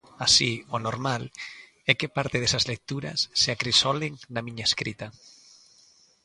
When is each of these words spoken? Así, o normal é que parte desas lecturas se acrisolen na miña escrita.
Así, 0.25 0.51
o 0.75 0.77
normal 0.87 1.23
é 1.91 1.93
que 1.99 2.13
parte 2.17 2.37
desas 2.41 2.67
lecturas 2.73 3.19
se 3.41 3.49
acrisolen 3.55 4.13
na 4.33 4.41
miña 4.47 4.65
escrita. 4.69 5.07